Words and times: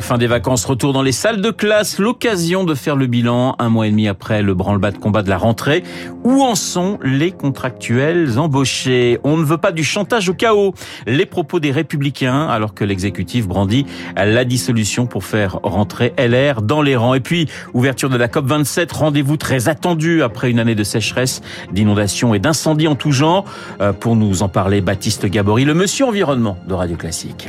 Fin 0.00 0.16
des 0.16 0.26
vacances, 0.26 0.64
retour 0.64 0.92
dans 0.92 1.02
les 1.02 1.12
salles 1.12 1.42
de 1.42 1.50
classe, 1.50 1.98
l'occasion 1.98 2.64
de 2.64 2.74
faire 2.74 2.96
le 2.96 3.06
bilan 3.06 3.56
un 3.58 3.68
mois 3.68 3.86
et 3.86 3.90
demi 3.90 4.08
après 4.08 4.42
le 4.42 4.54
branle-bas 4.54 4.90
de 4.90 4.96
combat 4.96 5.22
de 5.22 5.28
la 5.28 5.36
rentrée. 5.36 5.82
Où 6.24 6.42
en 6.42 6.54
sont 6.54 6.98
les 7.02 7.30
contractuels 7.32 8.38
embauchés? 8.38 9.18
On 9.24 9.36
ne 9.36 9.44
veut 9.44 9.58
pas 9.58 9.72
du 9.72 9.84
chantage 9.84 10.30
au 10.30 10.34
chaos. 10.34 10.72
Les 11.06 11.26
propos 11.26 11.60
des 11.60 11.70
républicains 11.70 12.48
alors 12.48 12.72
que 12.72 12.84
l'exécutif 12.84 13.46
brandit 13.46 13.84
la 14.16 14.44
dissolution 14.44 15.06
pour 15.06 15.24
faire 15.24 15.58
rentrer 15.62 16.14
LR 16.18 16.62
dans 16.62 16.80
les 16.80 16.96
rangs. 16.96 17.14
Et 17.14 17.20
puis, 17.20 17.48
ouverture 17.74 18.08
de 18.08 18.16
la 18.16 18.28
COP27, 18.28 18.94
rendez-vous 18.94 19.36
très 19.36 19.68
attendu 19.68 20.22
après 20.22 20.50
une 20.50 20.58
année 20.58 20.74
de 20.74 20.84
sécheresse, 20.84 21.42
d'inondations 21.72 22.34
et 22.34 22.38
d'incendies 22.38 22.88
en 22.88 22.94
tout 22.94 23.12
genre. 23.12 23.44
Euh, 23.80 23.92
pour 23.92 24.16
nous 24.16 24.42
en 24.42 24.48
parler, 24.48 24.80
Baptiste 24.80 25.26
Gabory, 25.26 25.64
le 25.64 25.74
monsieur 25.74 26.06
environnement 26.06 26.56
de 26.66 26.74
Radio 26.74 26.96
Classique. 26.96 27.48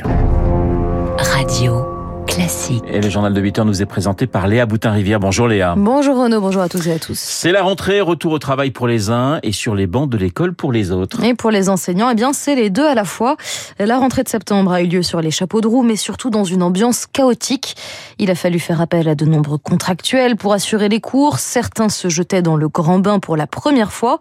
Radio 1.20 1.84
classique. 2.26 2.82
Et 2.88 3.00
le 3.00 3.10
journal 3.10 3.34
de 3.34 3.40
8 3.40 3.58
heures 3.58 3.64
nous 3.66 3.82
est 3.82 3.86
présenté 3.86 4.26
par 4.26 4.48
Léa 4.48 4.64
Boutin-Rivière. 4.64 5.20
Bonjour 5.20 5.48
Léa. 5.48 5.74
Bonjour 5.76 6.16
Renaud, 6.16 6.40
bonjour 6.40 6.62
à 6.62 6.68
tous 6.70 6.86
et 6.86 6.92
à 6.92 6.98
tous. 6.98 7.18
C'est 7.18 7.52
la 7.52 7.62
rentrée, 7.62 8.00
retour 8.00 8.32
au 8.32 8.38
travail 8.38 8.70
pour 8.70 8.86
les 8.86 9.10
uns 9.10 9.38
et 9.42 9.52
sur 9.52 9.74
les 9.74 9.86
bancs 9.86 10.08
de 10.08 10.16
l'école 10.16 10.54
pour 10.54 10.72
les 10.72 10.92
autres. 10.92 11.22
Et 11.22 11.34
pour 11.34 11.50
les 11.50 11.68
enseignants, 11.68 12.08
eh 12.08 12.14
bien 12.14 12.32
c'est 12.32 12.54
les 12.54 12.70
deux 12.70 12.86
à 12.86 12.94
la 12.94 13.04
fois. 13.04 13.36
La 13.78 13.98
rentrée 13.98 14.22
de 14.22 14.30
septembre 14.30 14.72
a 14.72 14.80
eu 14.80 14.86
lieu 14.86 15.02
sur 15.02 15.20
les 15.20 15.30
chapeaux 15.30 15.60
de 15.60 15.66
roue, 15.66 15.82
mais 15.82 15.96
surtout 15.96 16.30
dans 16.30 16.44
une 16.44 16.62
ambiance 16.62 17.06
chaotique. 17.06 17.76
Il 18.18 18.30
a 18.30 18.34
fallu 18.34 18.58
faire 18.58 18.80
appel 18.80 19.06
à 19.06 19.14
de 19.14 19.26
nombreux 19.26 19.58
contractuels 19.58 20.36
pour 20.36 20.54
assurer 20.54 20.88
les 20.88 21.00
cours. 21.00 21.38
Certains 21.38 21.90
se 21.90 22.08
jetaient 22.08 22.42
dans 22.42 22.56
le 22.56 22.68
grand 22.68 22.98
bain 22.98 23.18
pour 23.18 23.36
la 23.36 23.46
première 23.46 23.92
fois. 23.92 24.20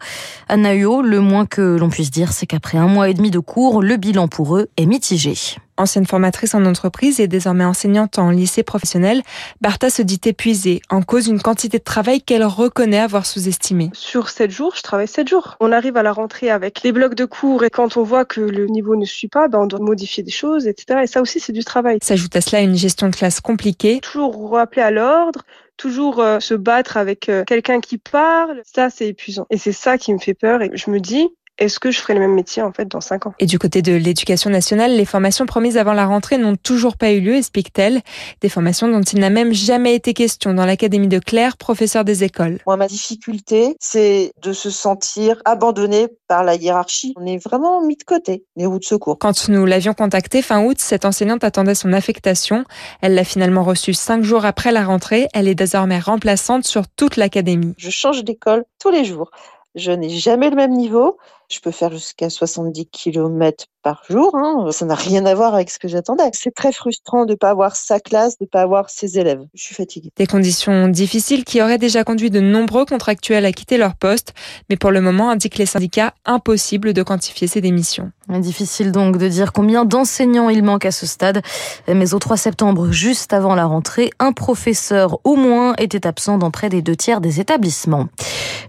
À 0.50 0.58
Naïo, 0.58 1.02
le 1.02 1.22
moins 1.22 1.46
que 1.46 1.78
l'on 1.78 1.90
puisse 1.90 2.12
dire, 2.12 2.34
c'est 2.34 2.46
qu'après 2.46 2.78
un 2.78 2.88
mois 2.88 3.08
et 3.10 3.14
demi 3.14 3.32
de 3.32 3.40
cours, 3.40 3.82
le 3.82 3.96
bilan 3.96 4.28
pour 4.28 4.58
eux 4.58 4.68
est 4.76 4.86
mitigé. 4.86 5.36
Ancienne 5.80 6.06
formatrice 6.06 6.56
en 6.56 6.66
entreprise 6.66 7.22
et 7.22 7.30
désormais 7.30 7.64
enseignante 7.64 8.20
en 8.20 8.32
lycée 8.32 8.64
professionnel, 8.64 9.22
Bartha 9.62 9.90
se 9.90 10.02
dit 10.02 10.20
épuisée, 10.26 10.82
en 10.90 11.02
cause 11.02 11.28
une 11.28 11.42
quantité 11.42 11.78
de 11.78 11.84
travail 11.84 12.22
qu'elle 12.22 12.44
reconnaît 12.44 13.00
avoir 13.00 13.26
sous-estimée. 13.26 13.90
Sur 13.94 14.28
7 14.28 14.52
jours, 14.52 14.74
je 14.76 14.82
travaille 14.82 15.08
7 15.08 15.30
jours. 15.30 15.56
On 15.62 15.72
arrive 15.72 15.96
à 15.96 16.04
la 16.04 16.12
rentrée 16.12 16.50
avec 16.50 16.84
des 16.84 16.92
blocs 16.92 17.16
de 17.16 17.24
cours 17.24 17.64
et 17.64 17.70
quand 17.70 17.96
on 17.96 18.04
voit 18.04 18.26
que 18.26 18.42
le 18.42 18.66
niveau 18.66 18.98
ne 18.98 19.06
suit 19.06 19.30
pas, 19.30 19.48
ben 19.48 19.60
on 19.60 19.68
doit 19.68 19.80
modifier 19.80 20.22
des 20.22 20.32
choses, 20.32 20.68
etc. 20.68 21.00
Et 21.04 21.08
ça 21.08 21.22
aussi, 21.22 21.40
c'est 21.40 21.54
du 21.54 21.64
travail. 21.64 22.00
S'ajoute 22.02 22.36
à 22.36 22.42
cela 22.42 22.62
une 22.62 22.76
gestion 22.76 23.08
de 23.08 23.16
classe 23.16 23.40
compliquée. 23.40 24.02
Toujours 24.02 24.52
rappeler 24.52 24.82
à 24.82 24.92
l'ordre, 24.92 25.44
toujours 25.80 26.20
euh, 26.20 26.40
se 26.40 26.54
battre 26.54 26.98
avec 26.98 27.30
euh, 27.30 27.44
quelqu'un 27.46 27.80
qui 27.80 27.98
parle, 27.98 28.62
ça 28.66 28.90
c'est 28.90 29.08
épuisant. 29.08 29.48
Et 29.50 29.58
c'est 29.58 29.72
ça 29.72 29.98
qui 29.98 30.14
me 30.14 30.20
fait 30.20 30.34
peur 30.34 30.62
et 30.62 30.72
je 30.74 30.92
me 30.92 31.00
dis, 31.00 31.30
est-ce 31.60 31.80
que 31.80 31.92
je 31.92 32.00
ferai 32.00 32.14
le 32.14 32.22
même 32.22 32.34
métier 32.34 32.62
en 32.62 32.72
fait 32.72 32.88
dans 32.88 33.02
5 33.02 33.28
ans? 33.28 33.34
Et 33.40 33.46
du 33.46 33.60
côté 33.60 33.82
de 33.82 33.94
l'éducation 33.94 34.50
nationale, 34.50 34.96
les 34.96 35.06
formations 35.06 35.46
promises 35.46 35.78
avant 35.78 35.94
la 35.94 36.06
rentrée 36.06 36.38
n'ont 36.38 36.56
toujours 36.56 36.96
pas 36.98 37.12
eu 37.12 37.20
lieu, 37.20 37.36
explique-t-elle. 37.36 38.02
Des 38.42 38.50
formations 38.50 38.88
dont 38.88 39.02
il 39.02 39.20
n'a 39.20 39.30
même 39.30 39.54
jamais 39.54 39.94
été 39.94 40.14
question 40.14 40.54
dans 40.54 40.66
l'académie 40.66 41.10
de 41.10 41.20
Claire, 41.20 41.58
professeur 41.58 42.06
des 42.06 42.24
écoles. 42.24 42.60
Moi, 42.66 42.78
ma 42.78 42.88
difficulté, 42.88 43.76
c'est 43.80 44.32
de 44.42 44.54
se 44.54 44.70
sentir 44.70 45.42
abandonné 45.44 46.08
par 46.28 46.44
la 46.44 46.56
hiérarchie. 46.56 47.14
On 47.18 47.26
est 47.26 47.44
vraiment 47.44 47.82
mis 47.82 47.98
de 47.98 48.04
côté, 48.04 48.46
les 48.56 48.66
roues 48.66 48.80
de 48.80 48.86
secours. 48.86 49.18
Quand 49.20 49.50
nous 49.50 49.66
l'avions 49.66 49.94
contactée 49.94 50.42
fin 50.42 50.64
août, 50.64 50.78
cette 50.80 51.04
enseignante 51.04 51.44
attendait 51.44 51.76
son 51.76 51.92
affectation. 51.92 52.64
Elle 53.02 53.16
l'a 53.16 53.26
finalement 53.26 53.64
reçue 53.64 53.94
cinq 53.94 54.24
jours 54.24 54.46
après 54.46 54.72
la 54.72 54.86
rentrée. 54.86 55.28
Elle 55.34 55.50
est 55.50 55.56
désormais 55.56 56.00
remplaçante 56.00 56.66
sur 56.66 56.88
toute 56.88 57.18
l'académie. 57.18 57.74
Je 57.78 57.90
change 57.90 58.24
d'école 58.24 58.64
tous 58.80 58.92
les 58.92 59.04
jours. 59.04 59.32
Je 59.76 59.92
n'ai 59.92 60.10
jamais 60.10 60.50
le 60.50 60.56
même 60.56 60.72
niveau. 60.72 61.18
Je 61.50 61.60
peux 61.60 61.72
faire 61.72 61.92
jusqu'à 61.92 62.30
70 62.30 62.88
km 62.92 63.66
par 63.82 64.04
jour. 64.08 64.36
Hein. 64.36 64.68
Ça 64.72 64.86
n'a 64.86 64.94
rien 64.94 65.26
à 65.26 65.34
voir 65.34 65.56
avec 65.56 65.72
ce 65.72 65.80
que 65.80 65.88
j'attendais. 65.88 66.30
C'est 66.34 66.54
très 66.54 66.72
frustrant 66.72 67.26
de 67.26 67.32
ne 67.32 67.38
pas 67.38 67.50
avoir 67.50 67.76
sa 67.76 68.00
classe, 68.00 68.38
de 68.38 68.44
ne 68.44 68.48
pas 68.48 68.62
avoir 68.62 68.90
ses 68.92 69.18
élèves. 69.18 69.42
Je 69.56 69.64
suis 69.64 69.74
fatiguée. 69.74 70.12
Des 70.16 70.28
conditions 70.28 70.88
difficiles 70.90 71.44
qui 71.44 71.62
auraient 71.62 71.80
déjà 71.80 72.04
conduit 72.04 72.30
de 72.30 72.40
nombreux 72.40 72.86
contractuels 72.86 73.46
à 73.46 73.52
quitter 73.52 73.78
leur 73.78 73.96
poste. 73.96 74.34
Mais 74.70 74.76
pour 74.76 74.92
le 74.92 75.02
moment, 75.02 75.32
indiquent 75.32 75.58
les 75.58 75.66
syndicats, 75.66 76.14
impossible 76.24 76.94
de 76.94 77.02
quantifier 77.02 77.48
ces 77.48 77.62
démissions. 77.62 78.12
Difficile 78.30 78.92
donc 78.92 79.18
de 79.18 79.28
dire 79.28 79.52
combien 79.52 79.86
d'enseignants 79.86 80.50
il 80.50 80.62
manque 80.62 80.86
à 80.86 80.92
ce 80.92 81.08
stade. 81.08 81.42
Mais 81.88 82.14
au 82.14 82.20
3 82.20 82.38
septembre, 82.38 82.92
juste 82.92 83.34
avant 83.34 83.56
la 83.56 83.66
rentrée, 83.66 84.12
un 84.20 84.34
professeur 84.34 85.20
au 85.24 85.36
moins 85.36 85.74
était 85.80 86.06
absent 86.06 86.38
dans 86.38 86.52
près 86.52 86.70
des 86.70 86.84
deux 86.84 86.96
tiers 86.96 87.22
des 87.22 87.40
établissements. 87.40 88.08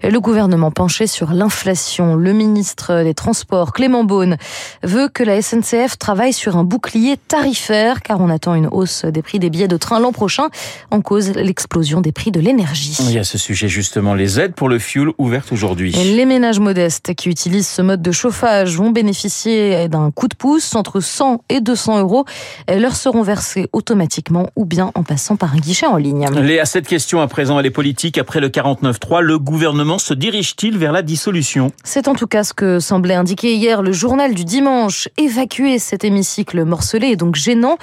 Le 0.03 0.19
gouvernement 0.19 0.71
penché 0.71 1.07
sur 1.07 1.33
l'inflation. 1.33 2.15
Le 2.15 2.33
ministre 2.33 2.70
des 3.05 3.15
Transports, 3.15 3.73
Clément 3.73 4.05
Beaune, 4.05 4.37
veut 4.83 5.09
que 5.09 5.23
la 5.23 5.41
SNCF 5.41 5.99
travaille 5.99 6.33
sur 6.33 6.57
un 6.57 6.65
bouclier 6.65 7.17
tarifaire 7.17 8.03
car 8.03 8.21
on 8.21 8.29
attend 8.29 8.55
une 8.55 8.69
hausse 8.69 9.05
des 9.05 9.23
prix 9.23 9.39
des 9.39 9.51
billets 9.51 9.69
de 9.69 9.77
train 9.77 10.01
l'an 10.01 10.13
prochain 10.13 10.49
en 10.91 11.01
cause 11.01 11.31
l'explosion 11.31 12.01
des 12.01 12.13
prix 12.13 12.31
de 12.31 12.41
l'énergie. 12.41 12.97
Il 13.01 13.13
y 13.13 13.19
a 13.19 13.25
ce 13.25 13.39
sujet 13.39 13.69
justement, 13.69 14.15
les 14.15 14.41
aides 14.41 14.55
pour 14.55 14.69
le 14.69 14.79
fuel 14.79 15.09
ouvertes 15.19 15.53
aujourd'hui. 15.53 15.93
Les 15.93 16.27
ménages 16.27 16.61
modestes 16.61 17.15
qui 17.15 17.29
utilisent 17.29 17.69
ce 17.69 17.83
mode 17.83 18.03
de 18.03 18.13
chauffage 18.13 18.77
vont 18.77 18.91
bénéficier 18.91 19.89
d'un 19.89 20.11
coup 20.11 20.29
de 20.29 20.35
pouce 20.35 20.75
entre 20.75 21.01
100 21.01 21.45
et 21.49 21.61
200 21.61 22.01
euros. 22.01 22.25
Leur 22.69 22.97
seront 22.97 23.23
versés 23.23 23.69
automatiquement 23.73 24.49
ou 24.57 24.65
bien 24.65 24.91
en 24.95 25.03
passant 25.03 25.37
par 25.37 25.55
un 25.55 25.59
guichet 25.59 25.87
en 25.87 25.97
ligne. 25.97 26.29
Léa, 26.41 26.65
cette 26.65 26.87
question 26.87 27.21
à 27.21 27.29
présent, 27.29 27.59
elle 27.59 27.67
est 27.67 27.71
politique. 27.71 28.19
Après 28.19 28.41
le 28.41 28.49
49.3, 28.49 29.21
le 29.21 29.39
gouvernement 29.39 29.99
se 29.99 30.15
dirige-t-il 30.15 30.79
vers 30.79 30.93
la 30.93 31.03
dissolution? 31.03 31.73
C'est 31.85 32.09
en 32.09 32.15
tout 32.15 32.27
cas 32.27 32.45
ce 32.45 32.53
que 32.53 32.59
semblait 32.81 33.15
indiquer 33.15 33.54
hier 33.54 33.82
le 33.82 33.93
journal 33.93 34.34
du 34.34 34.44
dimanche. 34.44 35.09
Évacuer 35.16 35.78
cet 35.78 36.04
hémicycle 36.04 36.65
morcelé 36.65 37.09
et 37.09 37.16
donc 37.16 37.34
gênant 37.34 37.78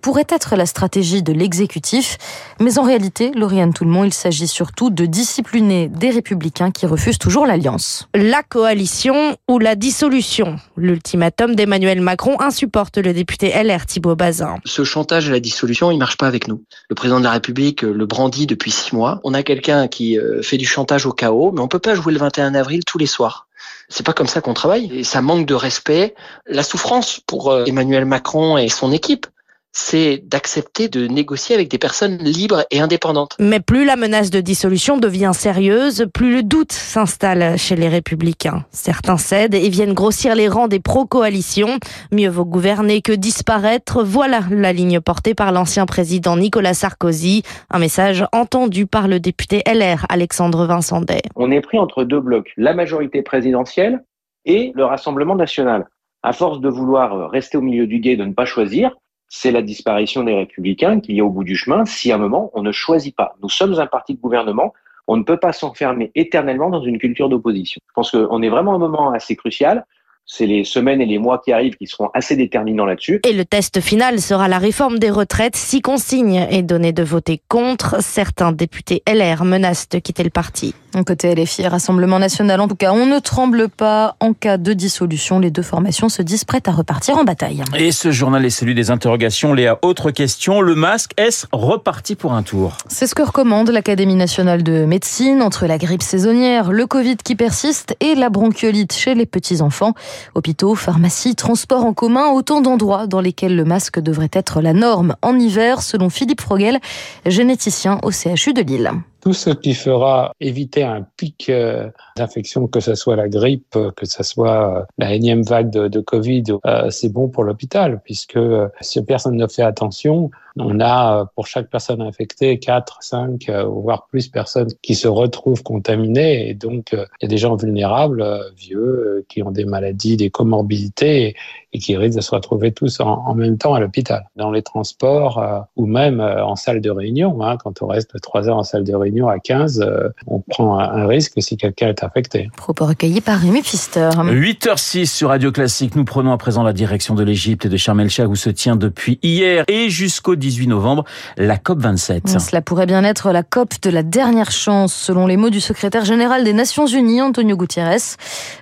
pourrait 0.00 0.26
être 0.28 0.56
la 0.56 0.66
stratégie 0.66 1.22
de 1.22 1.32
l'exécutif. 1.32 2.18
Mais 2.60 2.78
en 2.78 2.82
réalité, 2.82 3.32
Lauriane 3.34 3.72
Toulmont, 3.72 4.04
il 4.04 4.12
s'agit 4.12 4.48
surtout 4.48 4.90
de 4.90 5.06
discipliner 5.06 5.88
des 5.88 6.10
républicains 6.10 6.70
qui 6.70 6.86
refusent 6.86 7.18
toujours 7.18 7.46
l'alliance. 7.46 8.08
La 8.14 8.42
coalition 8.42 9.36
ou 9.48 9.58
la 9.58 9.74
dissolution? 9.74 10.56
L'ultimatum 10.76 11.54
d'Emmanuel 11.54 12.00
Macron 12.00 12.40
insupporte 12.40 12.98
le 12.98 13.12
député 13.12 13.52
LR 13.62 13.86
Thibault 13.86 14.16
Bazin. 14.16 14.56
Ce 14.64 14.84
chantage 14.84 15.28
à 15.28 15.32
la 15.32 15.40
dissolution, 15.40 15.90
il 15.90 15.98
marche 15.98 16.16
pas 16.16 16.26
avec 16.26 16.48
nous. 16.48 16.62
Le 16.88 16.94
président 16.94 17.18
de 17.18 17.24
la 17.24 17.32
République 17.32 17.82
le 17.82 18.06
brandit 18.06 18.46
depuis 18.46 18.70
six 18.70 18.94
mois. 18.94 19.20
On 19.24 19.34
a 19.34 19.42
quelqu'un 19.42 19.88
qui 19.88 20.18
euh, 20.18 20.42
fait 20.42 20.56
du 20.56 20.66
chantage 20.66 21.06
au 21.06 21.12
chaos, 21.12 21.52
mais 21.52 21.60
on 21.60 21.68
peut 21.68 21.78
pas 21.78 21.94
jouer 21.94 22.12
le 22.12 22.18
21 22.18 22.54
avril 22.54 22.84
tous 22.84 22.98
les 22.98 23.06
soirs. 23.06 23.48
C'est 23.88 24.06
pas 24.06 24.12
comme 24.12 24.26
ça 24.26 24.40
qu'on 24.40 24.54
travaille. 24.54 24.90
Et 24.98 25.04
ça 25.04 25.22
manque 25.22 25.46
de 25.46 25.54
respect. 25.54 26.14
La 26.46 26.62
souffrance 26.62 27.20
pour 27.26 27.50
euh, 27.50 27.64
Emmanuel 27.64 28.04
Macron 28.04 28.56
et 28.56 28.68
son 28.68 28.92
équipe, 28.92 29.26
c'est 29.72 30.22
d'accepter 30.26 30.88
de 30.88 31.06
négocier 31.06 31.54
avec 31.54 31.70
des 31.70 31.78
personnes 31.78 32.18
libres 32.18 32.64
et 32.70 32.80
indépendantes. 32.80 33.36
Mais 33.40 33.60
plus 33.60 33.84
la 33.84 33.96
menace 33.96 34.30
de 34.30 34.40
dissolution 34.40 34.98
devient 34.98 35.32
sérieuse, 35.34 36.06
plus 36.12 36.32
le 36.34 36.42
doute 36.42 36.72
s'installe 36.72 37.56
chez 37.58 37.74
les 37.74 37.88
républicains. 37.88 38.64
Certains 38.70 39.16
cèdent 39.16 39.54
et 39.54 39.68
viennent 39.70 39.94
grossir 39.94 40.34
les 40.34 40.48
rangs 40.48 40.68
des 40.68 40.80
pro-coalitions. 40.80 41.78
Mieux 42.12 42.28
vaut 42.28 42.44
gouverner 42.44 43.00
que 43.00 43.12
disparaître. 43.12 44.04
Voilà 44.04 44.40
la 44.50 44.72
ligne 44.72 45.00
portée 45.00 45.34
par 45.34 45.52
l'ancien 45.52 45.86
président 45.86 46.36
Nicolas 46.36 46.74
Sarkozy. 46.74 47.42
Un 47.70 47.78
message 47.78 48.26
entendu 48.32 48.86
par 48.86 49.08
le 49.08 49.20
député 49.20 49.62
LR 49.66 50.04
Alexandre 50.10 50.66
Vincendet. 50.66 51.22
On 51.34 51.50
est 51.50 51.62
pris 51.62 51.78
entre 51.78 52.04
deux 52.04 52.20
blocs, 52.20 52.52
la 52.58 52.74
majorité 52.74 53.22
présidentielle 53.22 54.04
et 54.44 54.72
le 54.74 54.84
Rassemblement 54.84 55.34
national. 55.34 55.86
À 56.22 56.32
force 56.32 56.60
de 56.60 56.68
vouloir 56.68 57.30
rester 57.30 57.58
au 57.58 57.62
milieu 57.62 57.86
du 57.86 57.98
guet, 57.98 58.16
de 58.16 58.24
ne 58.24 58.32
pas 58.32 58.44
choisir, 58.44 58.96
c'est 59.34 59.50
la 59.50 59.62
disparition 59.62 60.24
des 60.24 60.34
républicains 60.34 61.00
qui 61.00 61.16
est 61.16 61.22
au 61.22 61.30
bout 61.30 61.42
du 61.42 61.56
chemin 61.56 61.86
si 61.86 62.12
à 62.12 62.16
un 62.16 62.18
moment 62.18 62.50
on 62.52 62.62
ne 62.62 62.70
choisit 62.70 63.16
pas. 63.16 63.34
Nous 63.42 63.48
sommes 63.48 63.80
un 63.80 63.86
parti 63.86 64.14
de 64.14 64.20
gouvernement, 64.20 64.74
on 65.08 65.16
ne 65.16 65.22
peut 65.22 65.38
pas 65.38 65.54
s'enfermer 65.54 66.12
éternellement 66.14 66.68
dans 66.68 66.82
une 66.82 66.98
culture 66.98 67.30
d'opposition. 67.30 67.80
Je 67.88 67.92
pense 67.94 68.10
qu'on 68.10 68.42
est 68.42 68.50
vraiment 68.50 68.72
à 68.72 68.74
un 68.74 68.78
moment 68.78 69.10
assez 69.10 69.34
crucial 69.34 69.86
c'est 70.24 70.46
les 70.46 70.64
semaines 70.64 71.00
et 71.00 71.06
les 71.06 71.18
mois 71.18 71.40
qui 71.44 71.52
arrivent 71.52 71.76
qui 71.76 71.86
seront 71.86 72.10
assez 72.14 72.36
déterminants 72.36 72.86
là-dessus. 72.86 73.20
Et 73.28 73.32
le 73.32 73.44
test 73.44 73.80
final 73.80 74.20
sera 74.20 74.48
la 74.48 74.58
réforme 74.58 74.98
des 74.98 75.10
retraites. 75.10 75.56
Si 75.56 75.80
consigne 75.80 76.46
est 76.50 76.62
donnée 76.62 76.92
de 76.92 77.02
voter 77.02 77.42
contre, 77.48 78.02
certains 78.02 78.52
députés 78.52 79.02
LR 79.06 79.44
menacent 79.44 79.88
de 79.90 79.98
quitter 79.98 80.22
le 80.22 80.30
parti. 80.30 80.74
Côté 81.06 81.34
LFI, 81.34 81.66
Rassemblement 81.68 82.18
National, 82.18 82.60
en 82.60 82.68
tout 82.68 82.74
cas, 82.76 82.92
on 82.92 83.06
ne 83.06 83.18
tremble 83.18 83.70
pas. 83.70 84.16
En 84.20 84.34
cas 84.34 84.58
de 84.58 84.74
dissolution, 84.74 85.38
les 85.38 85.50
deux 85.50 85.62
formations 85.62 86.10
se 86.10 86.20
disent 86.20 86.44
prêtes 86.44 86.68
à 86.68 86.72
repartir 86.72 87.16
en 87.16 87.24
bataille. 87.24 87.62
Et 87.78 87.92
ce 87.92 88.10
journal 88.10 88.44
est 88.44 88.50
celui 88.50 88.74
des 88.74 88.90
interrogations. 88.90 89.54
Léa, 89.54 89.78
autre 89.80 90.10
question. 90.10 90.60
Le 90.60 90.74
masque, 90.74 91.12
est-ce 91.16 91.46
reparti 91.50 92.14
pour 92.14 92.34
un 92.34 92.42
tour? 92.42 92.76
C'est 92.88 93.06
ce 93.06 93.14
que 93.14 93.22
recommande 93.22 93.70
l'Académie 93.70 94.16
nationale 94.16 94.62
de 94.62 94.84
médecine 94.84 95.40
entre 95.40 95.66
la 95.66 95.78
grippe 95.78 96.02
saisonnière, 96.02 96.72
le 96.72 96.86
Covid 96.86 97.16
qui 97.16 97.36
persiste 97.36 97.96
et 98.00 98.14
la 98.14 98.28
bronchiolite 98.28 98.92
chez 98.92 99.14
les 99.14 99.26
petits-enfants. 99.26 99.94
Hôpitaux, 100.34 100.74
pharmacies, 100.74 101.34
transports 101.34 101.84
en 101.84 101.92
commun, 101.92 102.30
autant 102.30 102.60
d'endroits 102.60 103.06
dans 103.06 103.20
lesquels 103.20 103.56
le 103.56 103.64
masque 103.64 104.00
devrait 104.00 104.30
être 104.32 104.60
la 104.60 104.72
norme 104.72 105.16
en 105.22 105.38
hiver, 105.38 105.82
selon 105.82 106.10
Philippe 106.10 106.40
Frogel, 106.40 106.80
généticien 107.26 107.98
au 108.02 108.10
CHU 108.10 108.52
de 108.52 108.62
Lille 108.62 108.90
tout 109.22 109.32
ce 109.32 109.50
qui 109.50 109.72
fera 109.72 110.32
éviter 110.40 110.82
un 110.82 111.06
pic 111.16 111.48
euh, 111.48 111.88
d'infection, 112.16 112.66
que 112.66 112.80
ce 112.80 112.96
soit 112.96 113.14
la 113.14 113.28
grippe, 113.28 113.78
que 113.96 114.04
ce 114.04 114.24
soit 114.24 114.78
euh, 114.78 114.84
la 114.98 115.14
énième 115.14 115.42
vague 115.42 115.70
de, 115.70 116.00
Covid, 116.00 116.44
euh, 116.66 116.90
c'est 116.90 117.08
bon 117.08 117.28
pour 117.28 117.44
l'hôpital, 117.44 118.00
puisque 118.02 118.38
si 118.80 119.02
personne 119.04 119.36
ne 119.36 119.46
fait 119.46 119.62
attention, 119.62 120.30
on 120.56 120.80
a 120.80 121.26
pour 121.36 121.46
chaque 121.46 121.70
personne 121.70 122.02
infectée 122.02 122.58
4, 122.58 122.98
5, 123.00 123.48
voire 123.68 124.06
plus 124.08 124.28
personnes 124.28 124.68
qui 124.82 124.94
se 124.96 125.08
retrouvent 125.08 125.62
contaminées. 125.62 126.50
Et 126.50 126.54
donc, 126.54 126.90
il 126.92 127.22
y 127.22 127.24
a 127.24 127.28
des 127.28 127.38
gens 127.38 127.56
vulnérables, 127.56 128.22
vieux, 128.54 129.24
qui 129.30 129.42
ont 129.42 129.50
des 129.50 129.64
maladies, 129.64 130.18
des 130.18 130.28
comorbidités 130.28 131.36
et 131.72 131.78
qui 131.78 131.96
risquent 131.96 132.18
de 132.18 132.22
se 132.22 132.34
retrouver 132.34 132.72
tous 132.72 133.00
en, 133.00 133.34
même 133.34 133.56
temps 133.56 133.72
à 133.72 133.80
l'hôpital. 133.80 134.28
Dans 134.36 134.50
les 134.50 134.60
transports 134.60 135.42
ou 135.76 135.86
même 135.86 136.20
en 136.20 136.56
salle 136.56 136.82
de 136.82 136.90
réunion, 136.90 137.42
hein, 137.42 137.56
quand 137.56 137.80
on 137.80 137.86
reste 137.86 138.20
trois 138.20 138.46
heures 138.46 138.58
en 138.58 138.64
salle 138.64 138.84
de 138.84 138.94
réunion, 138.94 139.11
à 139.20 139.38
15, 139.38 139.80
euh, 139.80 140.08
on 140.26 140.40
prend 140.40 140.78
un 140.78 141.06
risque 141.06 141.34
si 141.38 141.56
quelqu'un 141.56 141.88
est 141.88 142.02
affecté. 142.02 142.48
Propos 142.56 142.86
recueillis 142.86 143.20
par 143.20 143.38
Rémi 143.38 143.62
Pfister. 143.62 144.10
8h06 144.16 145.06
sur 145.06 145.28
Radio 145.28 145.52
Classique. 145.52 145.94
Nous 145.94 146.04
prenons 146.04 146.32
à 146.32 146.38
présent 146.38 146.62
la 146.62 146.72
direction 146.72 147.14
de 147.14 147.22
l'Égypte 147.22 147.66
et 147.66 147.68
de 147.68 147.76
Sharm 147.76 148.00
el-Sheikh 148.00 148.28
où 148.28 148.36
se 148.36 148.50
tient 148.50 148.76
depuis 148.76 149.18
hier 149.22 149.64
et 149.68 149.90
jusqu'au 149.90 150.34
18 150.34 150.66
novembre 150.66 151.04
la 151.36 151.56
COP27. 151.56 152.38
Cela 152.38 152.62
pourrait 152.62 152.86
bien 152.86 153.04
être 153.04 153.32
la 153.32 153.42
COP 153.42 153.74
de 153.82 153.90
la 153.90 154.02
dernière 154.02 154.50
chance, 154.50 154.94
selon 154.94 155.26
les 155.26 155.36
mots 155.36 155.50
du 155.50 155.60
secrétaire 155.60 156.04
général 156.04 156.44
des 156.44 156.52
Nations 156.52 156.86
Unies, 156.86 157.20
Antonio 157.20 157.56
Gutiérrez. 157.56 158.16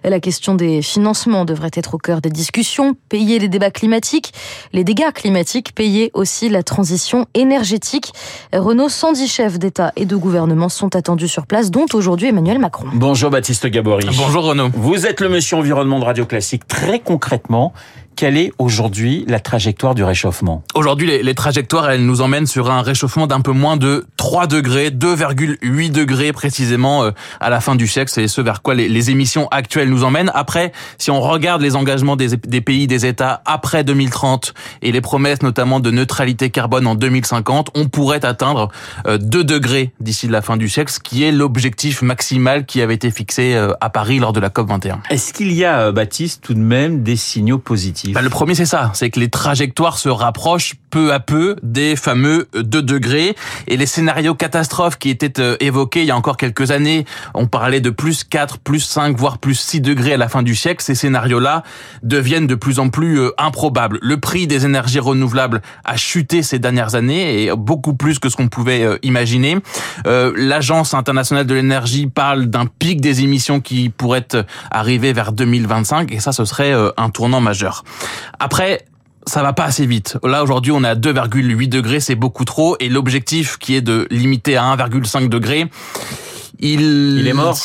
La 0.04 0.20
question 0.20 0.54
des 0.54 0.82
financements 0.82 1.44
devrait 1.44 1.70
être 1.74 1.94
au 1.94 1.98
cœur 1.98 2.20
des 2.20 2.30
discussions. 2.30 2.94
Payer 3.08 3.38
les 3.38 3.48
débats 3.48 3.70
climatiques, 3.70 4.32
les 4.72 4.84
dégâts 4.84 5.12
climatiques, 5.12 5.74
payer 5.74 6.10
aussi 6.14 6.48
la 6.48 6.62
transition 6.62 7.26
énergétique. 7.34 8.12
Renault, 8.52 8.88
110 8.88 9.28
chefs 9.28 9.58
d'État 9.58 9.92
et 9.96 10.06
de 10.06 10.16
gouvernement 10.40 10.70
sont 10.70 10.96
attendus 10.96 11.28
sur 11.28 11.46
place, 11.46 11.70
dont 11.70 11.84
aujourd'hui 11.92 12.28
Emmanuel 12.28 12.58
Macron. 12.58 12.86
Bonjour 12.94 13.28
Baptiste 13.28 13.66
Gabory. 13.66 14.06
Bonjour 14.16 14.44
Renaud. 14.44 14.70
Vous 14.72 15.06
êtes 15.06 15.20
le 15.20 15.28
monsieur 15.28 15.58
environnement 15.58 15.98
de 16.00 16.04
Radio 16.06 16.24
Classique. 16.24 16.66
Très 16.66 16.98
concrètement, 16.98 17.74
quelle 18.16 18.36
est 18.36 18.52
aujourd'hui 18.58 19.24
la 19.28 19.40
trajectoire 19.40 19.94
du 19.94 20.04
réchauffement 20.04 20.62
Aujourd'hui, 20.74 21.06
les, 21.06 21.22
les, 21.22 21.34
trajectoires, 21.34 21.90
elles 21.90 22.04
nous 22.04 22.20
emmènent 22.20 22.46
sur 22.46 22.70
un 22.70 22.82
réchauffement 22.82 23.26
d'un 23.26 23.40
peu 23.40 23.52
moins 23.52 23.76
de 23.76 24.06
3 24.18 24.46
degrés, 24.46 24.90
2,8 24.90 25.90
degrés 25.90 26.32
précisément 26.32 27.04
euh, 27.04 27.10
à 27.40 27.48
la 27.50 27.60
fin 27.60 27.76
du 27.76 27.86
siècle. 27.86 28.10
C'est 28.12 28.28
ce 28.28 28.40
vers 28.40 28.62
quoi 28.62 28.74
les, 28.74 28.88
les, 28.88 29.10
émissions 29.10 29.48
actuelles 29.48 29.88
nous 29.88 30.04
emmènent. 30.04 30.30
Après, 30.34 30.72
si 30.98 31.10
on 31.10 31.20
regarde 31.20 31.62
les 31.62 31.76
engagements 31.76 32.16
des, 32.16 32.36
des, 32.36 32.60
pays, 32.60 32.86
des 32.86 33.06
États 33.06 33.42
après 33.46 33.84
2030 33.84 34.52
et 34.82 34.92
les 34.92 35.00
promesses 35.00 35.42
notamment 35.42 35.80
de 35.80 35.90
neutralité 35.90 36.50
carbone 36.50 36.86
en 36.86 36.94
2050, 36.94 37.70
on 37.74 37.88
pourrait 37.88 38.24
atteindre 38.24 38.68
2 39.06 39.38
euh, 39.38 39.44
degrés 39.44 39.92
d'ici 40.00 40.28
la 40.28 40.42
fin 40.42 40.56
du 40.56 40.68
siècle, 40.68 40.92
ce 40.92 41.00
qui 41.00 41.24
est 41.24 41.32
l'objectif 41.32 42.02
maximal 42.02 42.66
qui 42.66 42.82
avait 42.82 42.94
été 42.94 43.10
fixé 43.10 43.54
euh, 43.54 43.72
à 43.80 43.88
Paris 43.88 44.18
lors 44.18 44.32
de 44.32 44.40
la 44.40 44.50
COP 44.50 44.68
21. 44.68 45.00
Est-ce 45.08 45.32
qu'il 45.32 45.52
y 45.52 45.64
a, 45.64 45.90
Baptiste, 45.90 46.42
tout 46.42 46.54
de 46.54 46.58
même 46.58 47.02
des 47.02 47.16
signaux 47.16 47.58
positifs? 47.58 48.09
Bah, 48.12 48.22
le 48.22 48.30
premier, 48.30 48.54
c'est 48.54 48.66
ça, 48.66 48.90
c'est 48.94 49.10
que 49.10 49.20
les 49.20 49.28
trajectoires 49.28 49.98
se 49.98 50.08
rapprochent 50.08 50.74
peu 50.90 51.12
à 51.12 51.20
peu 51.20 51.56
des 51.62 51.96
fameux 51.96 52.48
2 52.54 52.82
degrés 52.82 53.36
et 53.68 53.76
les 53.76 53.86
scénarios 53.86 54.34
catastrophes 54.34 54.98
qui 54.98 55.10
étaient 55.10 55.40
euh, 55.40 55.56
évoqués 55.60 56.00
il 56.00 56.06
y 56.06 56.10
a 56.10 56.16
encore 56.16 56.36
quelques 56.36 56.70
années, 56.70 57.04
on 57.34 57.46
parlait 57.46 57.80
de 57.80 57.90
plus 57.90 58.24
4, 58.24 58.58
plus 58.58 58.80
5, 58.80 59.16
voire 59.16 59.38
plus 59.38 59.54
6 59.54 59.80
degrés 59.80 60.14
à 60.14 60.16
la 60.16 60.28
fin 60.28 60.42
du 60.42 60.54
siècle, 60.54 60.82
ces 60.82 60.94
scénarios-là 60.94 61.62
deviennent 62.02 62.46
de 62.46 62.54
plus 62.54 62.78
en 62.78 62.88
plus 62.88 63.20
euh, 63.20 63.30
improbables. 63.38 63.98
Le 64.02 64.18
prix 64.18 64.46
des 64.46 64.64
énergies 64.64 64.98
renouvelables 64.98 65.62
a 65.84 65.96
chuté 65.96 66.42
ces 66.42 66.58
dernières 66.58 66.94
années 66.94 67.44
et 67.44 67.52
beaucoup 67.56 67.94
plus 67.94 68.18
que 68.18 68.28
ce 68.28 68.36
qu'on 68.36 68.48
pouvait 68.48 68.82
euh, 68.82 68.98
imaginer. 69.02 69.58
L'Agence 70.04 70.94
internationale 70.94 71.46
de 71.46 71.54
l'énergie 71.54 72.06
parle 72.06 72.46
d'un 72.46 72.66
pic 72.66 73.00
des 73.00 73.22
émissions 73.22 73.60
qui 73.60 73.88
pourrait 73.88 74.26
arriver 74.70 75.12
vers 75.12 75.32
2025 75.32 76.12
et 76.12 76.20
ça, 76.20 76.32
ce 76.32 76.44
serait 76.44 76.72
un 76.96 77.10
tournant 77.10 77.40
majeur. 77.40 77.84
Après, 78.38 78.86
ça 79.26 79.42
va 79.42 79.52
pas 79.52 79.64
assez 79.64 79.86
vite. 79.86 80.16
Là 80.24 80.42
aujourd'hui, 80.42 80.72
on 80.72 80.82
est 80.82 80.88
à 80.88 80.94
2,8 80.94 81.68
degrés, 81.68 82.00
c'est 82.00 82.14
beaucoup 82.14 82.44
trop 82.44 82.76
et 82.80 82.88
l'objectif 82.88 83.58
qui 83.58 83.74
est 83.74 83.80
de 83.80 84.06
limiter 84.10 84.56
à 84.56 84.64
1,5 84.76 85.28
degrés, 85.28 85.66
il 86.58 86.80
il 87.18 87.26
est 87.28 87.32
mort? 87.32 87.58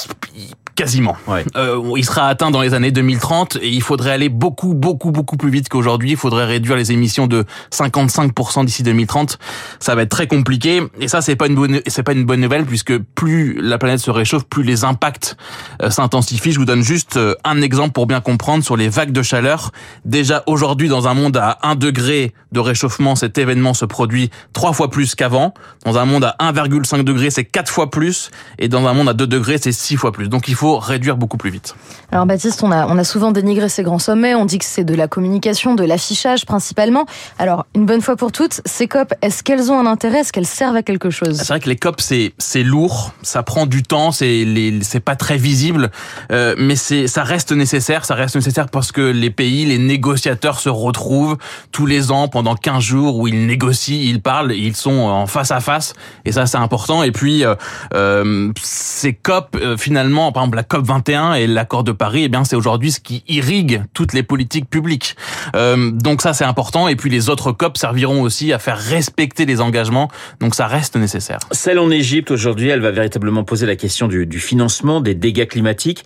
Quasiment. 0.76 1.16
Euh, 1.56 1.82
il 1.96 2.04
sera 2.04 2.28
atteint 2.28 2.52
dans 2.52 2.60
les 2.60 2.74
années 2.74 2.92
2030 2.92 3.60
et 3.62 3.70
il 3.70 3.82
faudrait 3.82 4.12
aller 4.12 4.28
beaucoup, 4.28 4.74
beaucoup, 4.74 5.12
beaucoup 5.12 5.38
plus 5.38 5.50
vite 5.50 5.70
qu'aujourd'hui. 5.70 6.12
Il 6.12 6.18
faudrait 6.18 6.44
réduire 6.44 6.76
les 6.76 6.92
émissions 6.92 7.28
de 7.28 7.46
55% 7.72 8.66
d'ici 8.66 8.84
2030. 8.84 9.40
Ça 9.80 9.96
va 9.96 10.02
être 10.02 10.10
très 10.10 10.28
compliqué 10.28 10.84
et 11.00 11.08
ça 11.08 11.22
c'est 11.22 11.38
pas 11.38 11.48
une 11.48 11.56
bonne, 11.56 11.80
c'est 11.88 12.04
pas 12.04 12.12
une 12.12 12.26
bonne 12.26 12.42
nouvelle 12.42 12.66
puisque 12.66 12.98
plus 12.98 13.58
la 13.62 13.78
planète 13.78 14.02
se 14.02 14.12
réchauffe, 14.12 14.44
plus 14.44 14.64
les 14.64 14.84
impacts 14.84 15.38
euh, 15.82 15.90
s'intensifient. 15.90 16.52
Je 16.52 16.60
vous 16.60 16.66
donne 16.66 16.84
juste 16.84 17.16
euh, 17.16 17.36
un 17.46 17.62
exemple 17.62 17.94
pour 17.94 18.06
bien 18.06 18.20
comprendre 18.20 18.62
sur 18.62 18.76
les 18.76 18.90
vagues 18.90 19.14
de 19.14 19.22
chaleur. 19.22 19.72
Déjà 20.04 20.44
aujourd'hui 20.46 20.90
dans 20.90 21.08
un 21.08 21.14
monde 21.14 21.38
à 21.38 21.58
1 21.64 21.76
degré 21.76 22.34
de 22.52 22.60
réchauffement, 22.60 23.16
cet 23.16 23.38
événement 23.38 23.74
se 23.74 23.86
produit 23.86 24.30
trois 24.52 24.74
fois 24.74 24.90
plus 24.90 25.16
qu'avant. 25.16 25.54
Dans 25.86 25.98
un 25.98 26.04
monde 26.04 26.26
à 26.26 26.36
1,5 26.42 27.04
degré, 27.04 27.30
c'est 27.30 27.46
quatre 27.46 27.72
fois 27.72 27.90
plus 27.90 28.30
et 28.60 28.68
dans 28.68 28.86
un 28.88 28.94
monde 28.94 29.08
à 29.08 29.14
2 29.14 29.26
degrés, 29.26 29.58
c'est 29.58 29.72
six 29.72 29.96
fois 29.96 30.12
plus. 30.12 30.28
Donc 30.28 30.50
il 30.50 30.56
faut 30.56 30.65
réduire 30.74 31.18
beaucoup 31.18 31.38
plus 31.38 31.50
vite. 31.50 31.76
Alors 32.12 32.26
Baptiste, 32.26 32.64
on 32.64 32.72
a, 32.72 32.88
on 32.88 32.98
a 32.98 33.04
souvent 33.04 33.32
dénigré 33.32 33.70
ces 33.70 33.84
grands 33.84 34.00
sommets, 34.00 34.36
on 34.36 34.46
dit 34.46 34.58
que 34.58 34.66
c'est 34.66 34.84
de 34.84 34.96
la 34.96 35.08
communication, 35.08 35.76
de 35.76 35.84
l'affichage 35.84 36.46
principalement. 36.46 37.06
Alors, 37.40 37.66
une 37.76 37.86
bonne 37.86 38.02
fois 38.02 38.16
pour 38.16 38.32
toutes, 38.32 38.62
ces 38.66 38.88
COP, 38.88 39.14
est-ce 39.22 39.44
qu'elles 39.44 39.72
ont 39.72 39.80
un 39.80 39.86
intérêt, 39.86 40.20
est-ce 40.20 40.32
qu'elles 40.32 40.46
servent 40.46 40.76
à 40.76 40.84
quelque 40.84 41.10
chose? 41.10 41.38
C'est 41.38 41.48
vrai 41.48 41.60
que 41.60 41.70
les 41.70 41.76
COP, 41.76 42.02
c'est, 42.02 42.34
lourd, 42.64 43.12
ça 43.22 43.44
prend 43.44 43.66
du 43.66 43.84
temps, 43.84 44.12
c'est, 44.12 44.46
pas 45.04 45.16
très 45.16 45.38
visible, 45.38 45.92
euh, 46.32 46.56
mais 46.58 46.76
ça 46.76 47.24
reste 47.24 47.52
nécessaire, 47.52 48.06
ça 48.06 48.16
reste 48.16 48.36
nécessaire 48.36 48.70
parce 48.70 48.92
que 48.92 49.02
les 49.02 49.30
pays, 49.30 49.66
les 49.66 49.78
négociateurs 49.78 50.60
se 50.60 50.70
retrouvent 50.70 51.38
tous 51.72 51.86
les 51.86 52.12
ans 52.12 52.28
pendant 52.28 52.56
15 52.56 52.82
jours 52.82 53.18
où 53.18 53.28
ils 53.28 53.46
négocient, 53.46 54.00
ils 54.02 54.22
parlent, 54.22 54.54
ils 54.54 54.76
sont 54.76 54.92
en 54.92 55.28
face 55.28 55.52
à 55.52 55.60
face, 55.60 55.94
et 56.24 56.32
ça 56.32 56.46
c'est 56.46 56.58
important. 56.58 57.04
Et 57.04 57.12
puis, 57.12 57.44
euh, 57.44 57.56
euh 57.94 58.52
ces 58.62 59.14
COP, 59.14 59.56
euh, 59.56 59.78
finalement, 59.78 60.32
par 60.32 60.44
exemple, 60.44 60.55
la 60.56 60.64
COP 60.64 60.86
21 60.86 61.34
et 61.36 61.48
l'accord 61.48 61.84
de 61.84 61.92
Paris, 61.92 62.24
eh 62.24 62.30
bien 62.30 62.44
c'est 62.44 62.56
aujourd'hui 62.56 62.92
ce 62.92 63.00
qui 63.00 63.24
irrigue 63.28 63.84
toutes 63.94 64.14
les 64.14 64.24
politiques 64.24 64.70
publiques. 64.70 65.16
Euh, 65.56 65.92
donc 65.92 66.22
ça 66.22 66.34
c'est 66.34 66.46
important. 66.46 66.88
Et 66.88 66.96
puis 66.96 67.10
les 67.10 67.30
autres 67.30 67.52
COP 67.52 67.78
serviront 67.78 68.22
aussi 68.22 68.54
à 68.54 68.60
faire 68.60 68.78
respecter 68.78 69.46
les 69.46 69.62
engagements. 69.62 70.10
Donc 70.40 70.56
ça 70.56 70.68
reste 70.68 70.96
nécessaire. 70.96 71.40
Celle 71.52 71.80
en 71.80 71.92
Égypte 71.92 72.32
aujourd'hui, 72.32 72.70
elle 72.70 72.82
va 72.82 72.92
véritablement 72.92 73.44
poser 73.44 73.66
la 73.66 73.76
question 73.76 74.08
du, 74.08 74.26
du 74.26 74.40
financement 74.40 75.02
des 75.02 75.14
dégâts 75.14 75.48
climatiques. 75.48 76.04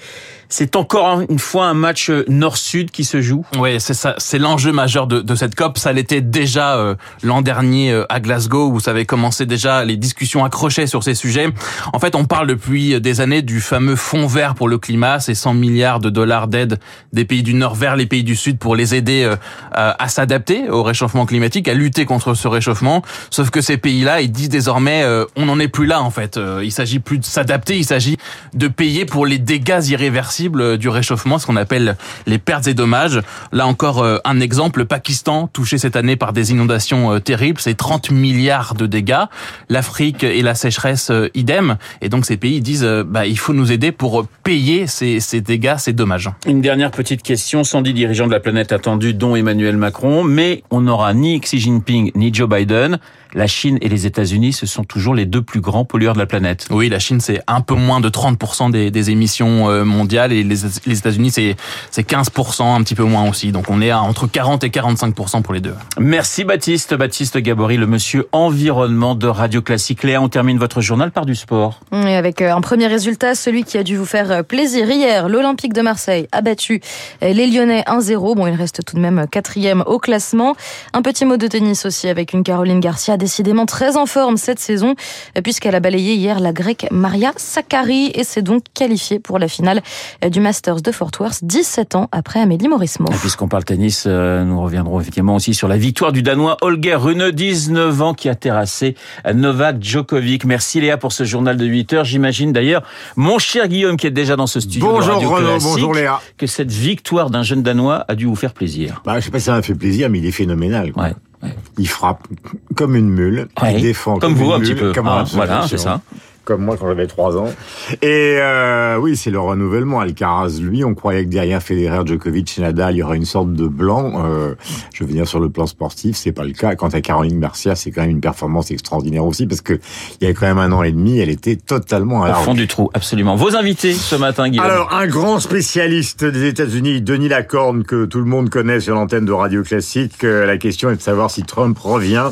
C'est 0.51 0.75
encore 0.75 1.21
une 1.29 1.37
fois 1.37 1.67
un 1.67 1.75
match 1.75 2.09
nord-sud 2.27 2.89
qui 2.89 3.03
se 3.03 3.21
joue. 3.21 3.45
Oui, 3.59 3.79
c'est 3.79 3.93
ça, 3.93 4.15
c'est 4.17 4.39
l'enjeu 4.39 4.71
majeur 4.71 5.05
de, 5.05 5.21
de, 5.21 5.35
cette 5.35 5.53
COP. 5.53 5.77
Ça 5.77 5.93
l'était 5.93 6.21
déjà 6.21 6.75
euh, 6.75 6.95
l'an 7.21 7.43
dernier 7.43 7.91
euh, 7.91 8.05
à 8.09 8.19
Glasgow, 8.19 8.71
où 8.71 8.79
ça 8.79 8.89
avait 8.89 9.05
commencé 9.05 9.45
déjà 9.45 9.85
les 9.85 9.95
discussions 9.95 10.43
accrochées 10.43 10.87
sur 10.87 11.03
ces 11.03 11.13
sujets. 11.13 11.49
En 11.93 11.99
fait, 11.99 12.15
on 12.15 12.25
parle 12.25 12.47
depuis 12.47 12.99
des 12.99 13.21
années 13.21 13.43
du 13.43 13.61
fameux 13.61 13.95
fonds 13.95 14.25
vert 14.25 14.55
pour 14.55 14.67
le 14.67 14.79
climat, 14.79 15.19
ces 15.19 15.35
100 15.35 15.53
milliards 15.53 15.99
de 15.99 16.09
dollars 16.09 16.47
d'aide 16.47 16.79
des 17.13 17.25
pays 17.25 17.43
du 17.43 17.53
Nord 17.53 17.75
vers 17.75 17.95
les 17.95 18.07
pays 18.07 18.23
du 18.23 18.35
Sud 18.35 18.57
pour 18.57 18.75
les 18.75 18.95
aider 18.95 19.25
euh, 19.25 19.35
à 19.71 20.07
s'adapter 20.07 20.67
au 20.67 20.81
réchauffement 20.81 21.27
climatique, 21.27 21.67
à 21.67 21.75
lutter 21.75 22.05
contre 22.05 22.33
ce 22.33 22.47
réchauffement. 22.47 23.03
Sauf 23.29 23.51
que 23.51 23.61
ces 23.61 23.77
pays-là, 23.77 24.21
ils 24.21 24.31
disent 24.31 24.49
désormais, 24.49 25.05
on 25.35 25.45
n'en 25.45 25.59
est 25.59 25.67
plus 25.67 25.85
là 25.85 26.01
en 26.01 26.09
fait. 26.09 26.39
Il 26.63 26.71
s'agit 26.71 26.99
plus 26.99 27.19
de 27.19 27.25
s'adapter, 27.25 27.77
il 27.77 27.85
s'agit 27.85 28.17
de 28.55 28.67
payer 28.67 29.05
pour 29.05 29.27
les 29.27 29.37
dégâts 29.37 29.81
irréversibles 29.89 30.38
du 30.47 30.89
réchauffement, 30.89 31.39
ce 31.39 31.45
qu'on 31.45 31.55
appelle 31.55 31.97
les 32.25 32.37
pertes 32.37 32.67
et 32.67 32.73
dommages. 32.73 33.21
Là 33.51 33.67
encore, 33.67 34.01
euh, 34.01 34.17
un 34.25 34.39
exemple, 34.39 34.79
le 34.79 34.85
Pakistan, 34.85 35.47
touché 35.51 35.77
cette 35.77 35.95
année 35.95 36.15
par 36.15 36.33
des 36.33 36.51
inondations 36.51 37.13
euh, 37.13 37.19
terribles, 37.19 37.59
c'est 37.59 37.75
30 37.75 38.11
milliards 38.11 38.75
de 38.75 38.85
dégâts. 38.85 39.25
L'Afrique 39.69 40.23
et 40.23 40.41
la 40.41 40.55
sécheresse, 40.55 41.09
euh, 41.11 41.29
idem. 41.33 41.77
Et 42.01 42.09
donc 42.09 42.25
ces 42.25 42.37
pays 42.37 42.61
disent, 42.61 42.87
bah, 43.05 43.25
il 43.25 43.37
faut 43.37 43.53
nous 43.53 43.71
aider 43.71 43.91
pour 43.91 44.25
payer 44.43 44.87
ces, 44.87 45.19
ces 45.19 45.41
dégâts, 45.41 45.75
ces 45.77 45.93
dommages. 45.93 46.29
Une 46.45 46.61
dernière 46.61 46.91
petite 46.91 47.23
question, 47.23 47.63
110 47.63 47.93
dirigeants 47.93 48.27
de 48.27 48.31
la 48.31 48.39
planète 48.39 48.71
attendus, 48.71 49.13
dont 49.13 49.35
Emmanuel 49.35 49.77
Macron, 49.77 50.23
mais 50.23 50.63
on 50.69 50.81
n'aura 50.81 51.13
ni 51.13 51.39
Xi 51.39 51.59
Jinping 51.59 52.11
ni 52.15 52.33
Joe 52.33 52.49
Biden 52.49 52.99
la 53.35 53.45
Chine 53.45 53.77
et 53.81 53.89
les 53.89 54.07
États-Unis, 54.07 54.53
ce 54.53 54.65
sont 54.65 54.83
toujours 54.83 55.13
les 55.13 55.27
deux 55.27 55.43
plus 55.43 55.61
grands 55.61 55.85
pollueurs 55.85 56.13
de 56.15 56.19
la 56.19 56.25
planète. 56.25 56.65
Oui, 56.71 56.89
la 56.89 56.97
Chine, 56.97 57.19
c'est 57.19 57.39
un 57.45 57.61
peu 57.61 57.75
moins 57.75 58.01
de 58.01 58.09
30% 58.09 58.71
des, 58.71 58.89
des, 58.89 59.11
émissions 59.11 59.85
mondiales 59.85 60.28
et 60.31 60.43
les, 60.43 60.55
les 60.85 60.97
États-Unis, 60.97 61.31
c'est 61.31 61.55
15%, 61.97 62.75
un 62.75 62.83
petit 62.83 62.95
peu 62.95 63.03
moins 63.03 63.27
aussi. 63.29 63.51
Donc 63.51 63.69
on 63.69 63.81
est 63.81 63.91
à 63.91 64.01
entre 64.01 64.27
40 64.27 64.63
et 64.63 64.69
45% 64.69 65.41
pour 65.41 65.53
les 65.53 65.61
deux. 65.61 65.75
Merci 65.99 66.43
Baptiste. 66.43 66.93
Baptiste 66.93 67.37
Gabory, 67.37 67.77
le 67.77 67.87
monsieur 67.87 68.27
environnement 68.31 69.15
de 69.15 69.27
Radio 69.27 69.61
Classique. 69.61 70.03
Léa, 70.03 70.21
on 70.21 70.29
termine 70.29 70.57
votre 70.57 70.81
journal 70.81 71.11
par 71.11 71.25
du 71.25 71.35
sport. 71.35 71.79
Et 71.91 72.15
avec 72.15 72.41
euh, 72.41 72.53
un 72.53 72.61
premier 72.61 72.87
résultat, 72.87 73.35
celui 73.35 73.63
qui 73.63 73.77
a 73.77 73.83
dû 73.83 73.97
vous 73.97 74.05
faire 74.05 74.19
faire 74.25 74.43
plaisir. 74.43 74.89
Hier, 74.89 75.29
l'Olympique 75.29 75.73
de 75.73 75.81
Marseille 75.81 76.27
a 76.31 76.41
battu 76.41 76.81
les 77.21 77.47
Lyonnais 77.47 77.83
1-0. 77.87 78.35
Bon, 78.35 78.47
il 78.47 78.53
reste 78.53 78.83
tout 78.83 78.95
de 78.95 79.01
même 79.01 79.25
quatrième 79.31 79.83
au 79.85 79.99
classement. 79.99 80.55
Un 80.93 81.01
petit 81.01 81.25
mot 81.25 81.37
de 81.37 81.47
tennis 81.47 81.85
aussi 81.85 82.09
avec 82.09 82.33
une 82.33 82.43
Caroline 82.43 82.79
Garcia 82.79 83.15
décidément 83.15 83.65
très 83.65 83.95
en 83.95 84.05
forme 84.05 84.37
cette 84.37 84.59
saison 84.59 84.95
puisqu'elle 85.43 85.75
a 85.75 85.79
balayé 85.79 86.15
hier 86.15 86.39
la 86.39 86.51
grecque 86.51 86.87
Maria 86.91 87.31
Sakkari 87.37 88.11
et 88.13 88.23
s'est 88.23 88.41
donc 88.41 88.63
qualifiée 88.73 89.19
pour 89.19 89.39
la 89.39 89.47
finale 89.47 89.81
du 90.27 90.41
Masters 90.41 90.81
de 90.81 90.91
Fort 90.91 91.11
Worth 91.19 91.39
17 91.43 91.95
ans 91.95 92.09
après 92.11 92.41
Amélie 92.41 92.67
Maurismo. 92.67 93.07
Puisqu'on 93.21 93.47
parle 93.47 93.63
tennis, 93.63 94.03
euh, 94.05 94.43
nous 94.43 94.61
reviendrons 94.61 94.99
effectivement 94.99 95.35
aussi 95.35 95.53
sur 95.53 95.67
la 95.69 95.77
victoire 95.77 96.11
du 96.11 96.21
Danois 96.21 96.57
Holger 96.61 96.95
Rune, 96.95 97.31
19 97.31 98.01
ans, 98.01 98.13
qui 98.13 98.27
a 98.27 98.35
terrassé 98.35 98.95
Novak 99.33 99.81
Djokovic. 99.81 100.43
Merci 100.43 100.81
Léa 100.81 100.97
pour 100.97 101.13
ce 101.13 101.23
journal 101.23 101.55
de 101.55 101.65
8 101.65 101.93
heures. 101.93 102.03
J'imagine 102.03 102.51
d'ailleurs, 102.51 102.83
mon 103.15 103.39
cher 103.39 103.67
Guillaume 103.69 103.95
qui 103.95 104.07
est 104.07 104.11
déjà 104.11 104.35
dans 104.35 104.47
ce 104.47 104.59
studio 104.59 104.87
bonjour 104.89 105.07
de 105.07 105.25
Radio 105.25 105.29
Renaud, 105.29 105.47
Classique, 105.51 105.69
bonjour 105.71 105.93
Léa. 105.93 106.19
que 106.37 106.47
cette 106.47 106.71
victoire 106.71 107.29
d'un 107.29 107.43
jeune 107.43 107.63
Danois 107.63 108.03
a 108.09 108.15
dû 108.15 108.25
vous 108.25 108.35
faire 108.35 108.53
plaisir. 108.53 109.01
Bah, 109.05 109.19
je 109.19 109.25
sais 109.25 109.31
pas 109.31 109.39
si 109.39 109.45
ça 109.45 109.53
m'a 109.53 109.61
fait 109.61 109.75
plaisir, 109.75 110.09
mais 110.09 110.19
il 110.19 110.25
est 110.25 110.31
phénoménal. 110.31 110.91
quoi. 110.91 111.03
Ouais. 111.03 111.13
ouais. 111.43 111.55
Il 111.77 111.87
frappe 111.87 112.27
comme 112.75 112.95
une 112.97 113.09
mule, 113.09 113.47
Ouais. 113.61 113.75
il 113.75 113.81
défend 113.81 114.13
Comme 114.19 114.33
comme, 114.33 114.43
vous, 114.43 114.45
une 114.47 114.51
un 114.53 114.59
petit 114.59 114.75
peu. 114.75 114.91
comme 114.91 115.07
Ah, 115.07 115.23
voilà, 115.31 115.65
c'est 115.67 115.77
ça. 115.77 116.01
Comme 116.49 116.63
moi 116.63 116.77
quand 116.79 116.87
j'avais 116.87 117.05
3 117.05 117.37
ans. 117.37 117.53
Et 118.01 118.37
euh, 118.39 118.97
oui, 118.97 119.15
c'est 119.15 119.29
le 119.29 119.39
renouvellement. 119.39 119.99
Alcaraz, 119.99 120.59
lui, 120.59 120.83
on 120.83 120.95
croyait 120.95 121.23
que 121.25 121.29
derrière 121.29 121.61
Federer, 121.61 122.07
Djokovic 122.07 122.57
et 122.57 122.61
Nadal, 122.61 122.95
il 122.95 122.97
y 122.97 123.03
aurait 123.03 123.17
une 123.17 123.25
sorte 123.25 123.53
de 123.53 123.67
blanc. 123.67 124.25
Euh, 124.25 124.55
je 124.91 125.03
veux 125.03 125.13
dire 125.13 125.27
sur 125.27 125.39
le 125.39 125.49
plan 125.49 125.67
sportif, 125.67 126.17
c'est 126.17 126.31
pas 126.31 126.43
le 126.43 126.53
cas. 126.53 126.73
Quant 126.73 126.87
à 126.87 127.01
Caroline 127.01 127.39
Garcia, 127.39 127.75
c'est 127.75 127.91
quand 127.91 128.01
même 128.01 128.09
une 128.09 128.19
performance 128.19 128.71
extraordinaire 128.71 129.23
aussi 129.25 129.45
parce 129.45 129.61
que 129.61 129.79
il 130.19 130.27
y 130.27 130.31
a 130.31 130.33
quand 130.33 130.47
même 130.47 130.57
un 130.57 130.71
an 130.71 130.81
et 130.81 130.91
demi, 130.91 131.19
elle 131.19 131.29
était 131.29 131.55
totalement 131.55 132.23
à 132.23 132.29
la 132.29 132.39
Au 132.39 132.41
fond 132.41 132.55
du 132.55 132.65
trou, 132.65 132.89
absolument. 132.95 133.35
Vos 133.35 133.55
invités 133.55 133.93
ce 133.93 134.15
matin, 134.15 134.49
Guillaume. 134.49 134.65
Alors, 134.65 134.91
un 134.91 135.05
grand 135.05 135.39
spécialiste 135.39 136.25
des 136.25 136.47
États-Unis, 136.47 137.01
Denis 137.01 137.29
Lacorne, 137.29 137.83
que 137.83 138.05
tout 138.05 138.17
le 138.17 138.25
monde 138.25 138.49
connaît 138.49 138.79
sur 138.79 138.95
l'antenne 138.95 139.25
de 139.25 139.31
Radio 139.31 139.61
Classique. 139.61 140.23
Euh, 140.23 140.47
la 140.47 140.57
question 140.57 140.89
est 140.89 140.95
de 140.95 141.01
savoir 141.01 141.29
si 141.29 141.43
Trump 141.43 141.77
revient 141.77 142.29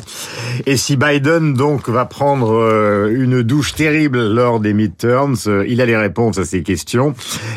et 0.66 0.76
si 0.76 0.98
Biden, 0.98 1.54
donc, 1.54 1.88
va 1.88 2.06
prendre 2.06 2.54
euh, 2.54 3.14
une 3.14 3.44
douche 3.44 3.76
terrible 3.76 4.07
lors 4.16 4.60
des 4.60 4.74
midterms. 4.74 5.36
Euh, 5.48 5.66
Il 5.68 5.82
a 5.82 5.86
les 5.86 5.98
réponses 5.98 6.38
à 6.38 6.46
ces 6.46 6.64
questions. 6.64 7.14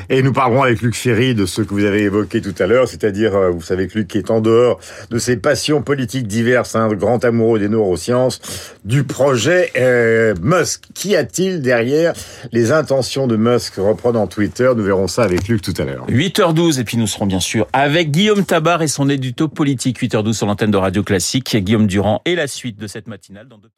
Et 0.08 0.22
nous 0.22 0.32
parlerons 0.32 0.62
avec 0.62 0.82
Luc 0.82 0.94
Ferry 0.94 1.34
de 1.34 1.46
ce 1.46 1.62
que 1.62 1.72
vous 1.74 1.84
avez 1.84 2.02
évoqué 2.02 2.40
tout 2.40 2.54
à 2.58 2.66
l'heure, 2.66 2.88
c'est-à-dire, 2.88 3.34
euh, 3.34 3.50
vous 3.50 3.62
savez 3.62 3.88
que 3.88 3.98
Luc 3.98 4.14
est 4.16 4.30
en 4.30 4.40
dehors 4.40 4.80
de 5.10 5.18
ses 5.18 5.36
passions 5.36 5.82
politiques 5.82 6.26
diverses, 6.26 6.74
un 6.74 6.88
grand 6.94 7.24
amoureux 7.24 7.58
des 7.58 7.68
neurosciences, 7.68 8.40
du 8.84 9.04
projet 9.04 9.70
euh, 9.76 10.34
Musk. 10.42 10.84
Qu'y 10.94 11.16
a-t-il 11.16 11.62
derrière 11.62 12.12
les 12.52 12.72
intentions 12.72 13.26
de 13.26 13.36
Musk 13.36 13.74
reprenant 13.76 14.26
Twitter? 14.26 14.70
Nous 14.76 14.82
verrons 14.82 15.08
ça 15.08 15.22
avec 15.22 15.48
Luc 15.48 15.62
tout 15.62 15.74
à 15.78 15.84
l'heure. 15.84 16.06
8h12 16.08 16.80
et 16.80 16.84
puis 16.84 16.96
nous 16.96 17.06
serons 17.06 17.26
bien 17.26 17.40
sûr 17.40 17.66
avec 17.72 18.10
Guillaume 18.10 18.44
Tabar 18.44 18.82
et 18.82 18.88
son 18.88 19.08
édito 19.08 19.48
politique 19.48 20.00
8h12 20.00 20.32
sur 20.32 20.46
l'antenne 20.46 20.70
de 20.70 20.76
Radio 20.76 21.02
Classique. 21.02 21.56
Guillaume 21.56 21.86
Durand 21.86 22.22
et 22.24 22.34
la 22.34 22.46
suite 22.46 22.78
de 22.78 22.86
cette 22.86 23.06
matinale 23.06 23.48
dans 23.48 23.58
deux 23.58 23.70